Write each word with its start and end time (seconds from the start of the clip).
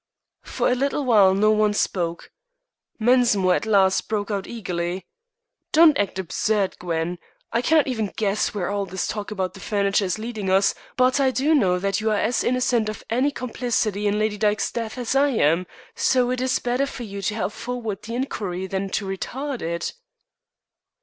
For 0.41 0.71
a 0.71 0.73
little 0.73 1.05
while 1.05 1.35
no 1.35 1.51
one 1.51 1.75
spoke. 1.75 2.31
Mensmore 2.97 3.53
at 3.55 3.67
last 3.67 4.09
broke 4.09 4.31
out 4.31 4.47
eagerly: 4.47 5.05
"Don't 5.73 5.95
act 5.95 6.17
absurdly, 6.17 6.75
Gwen. 6.79 7.19
I 7.53 7.61
cannot 7.61 7.85
even 7.85 8.11
guess 8.15 8.51
where 8.51 8.71
all 8.71 8.87
this 8.87 9.05
talk 9.05 9.29
about 9.29 9.53
the 9.53 9.59
furniture 9.59 10.05
is 10.05 10.17
leading 10.17 10.49
us, 10.49 10.73
but 10.97 11.19
I 11.19 11.29
do 11.29 11.53
know 11.53 11.77
that 11.77 12.01
you 12.01 12.09
are 12.09 12.17
as 12.17 12.43
innocent 12.43 12.89
of 12.89 13.03
any 13.11 13.29
complicity 13.29 14.07
in 14.07 14.17
Lady 14.17 14.39
Dyke's 14.39 14.71
death 14.71 14.97
as 14.97 15.13
I 15.15 15.27
am, 15.27 15.67
so 15.93 16.31
it 16.31 16.41
is 16.41 16.57
better 16.57 16.87
for 16.87 17.03
you 17.03 17.21
to 17.21 17.35
help 17.35 17.53
forward 17.53 18.01
the 18.01 18.15
inquiry 18.15 18.65
than 18.65 18.89
to 18.89 19.05
retard 19.05 19.61
it." 19.61 19.93